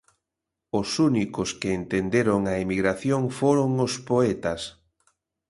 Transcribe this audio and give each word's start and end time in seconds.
Os 0.79 0.89
únicos 1.09 1.49
que 1.59 1.69
entenderon 1.79 2.39
a 2.53 2.55
emigración 2.65 3.21
foron 3.39 3.69
os 3.85 3.93
poetas. 4.09 4.61